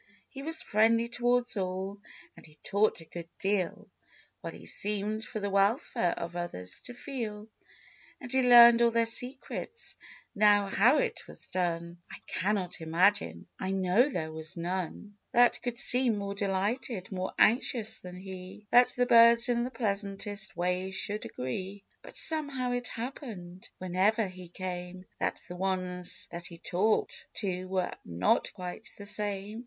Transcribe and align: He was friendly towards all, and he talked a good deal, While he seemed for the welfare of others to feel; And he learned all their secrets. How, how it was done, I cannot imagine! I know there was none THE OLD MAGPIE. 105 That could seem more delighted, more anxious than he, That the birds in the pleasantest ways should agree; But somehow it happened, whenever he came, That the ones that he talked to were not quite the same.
He 0.29 0.41
was 0.41 0.63
friendly 0.63 1.07
towards 1.07 1.55
all, 1.57 1.99
and 2.35 2.43
he 2.43 2.55
talked 2.63 3.01
a 3.01 3.05
good 3.05 3.29
deal, 3.37 3.87
While 4.39 4.51
he 4.53 4.65
seemed 4.65 5.23
for 5.23 5.39
the 5.39 5.51
welfare 5.51 6.15
of 6.17 6.35
others 6.35 6.79
to 6.85 6.95
feel; 6.95 7.47
And 8.19 8.31
he 8.31 8.41
learned 8.41 8.81
all 8.81 8.89
their 8.89 9.05
secrets. 9.05 9.97
How, 10.41 10.69
how 10.69 10.97
it 10.97 11.27
was 11.27 11.45
done, 11.45 11.99
I 12.11 12.17
cannot 12.25 12.81
imagine! 12.81 13.45
I 13.59 13.69
know 13.73 14.09
there 14.09 14.31
was 14.31 14.57
none 14.57 14.71
THE 14.71 14.71
OLD 14.71 14.93
MAGPIE. 14.95 15.61
105 15.61 15.61
That 15.61 15.61
could 15.61 15.77
seem 15.77 16.17
more 16.17 16.33
delighted, 16.33 17.11
more 17.11 17.33
anxious 17.37 17.99
than 17.99 18.15
he, 18.15 18.65
That 18.71 18.89
the 18.97 19.05
birds 19.05 19.49
in 19.49 19.61
the 19.63 19.69
pleasantest 19.69 20.57
ways 20.57 20.95
should 20.95 21.25
agree; 21.25 21.83
But 22.01 22.17
somehow 22.17 22.71
it 22.71 22.87
happened, 22.87 23.69
whenever 23.77 24.25
he 24.27 24.47
came, 24.49 25.05
That 25.19 25.43
the 25.47 25.57
ones 25.57 26.27
that 26.31 26.47
he 26.47 26.57
talked 26.57 27.27
to 27.35 27.65
were 27.67 27.93
not 28.03 28.51
quite 28.53 28.89
the 28.97 29.05
same. 29.05 29.59